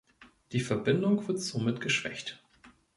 Die 0.51 0.61
Verbindung 0.61 1.27
wird 1.27 1.39
somit 1.39 1.79
geschwächt. 1.79 2.41